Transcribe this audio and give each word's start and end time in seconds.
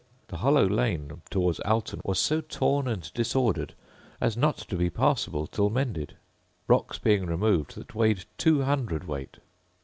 The 0.29 0.37
hollow 0.37 0.67
lane 0.67 1.21
towards 1.29 1.59
Alton 1.59 2.01
was 2.03 2.17
so 2.17 2.41
torn 2.41 2.87
and 2.87 3.13
disordered 3.13 3.75
as 4.19 4.35
not 4.35 4.57
to 4.57 4.75
be 4.75 4.89
passable 4.89 5.45
till 5.45 5.69
mended, 5.69 6.15
rocks 6.67 6.97
being 6.97 7.27
removed 7.27 7.75
that 7.75 7.93
weighed 7.93 8.25
200 8.39 9.03
weight. 9.07 9.37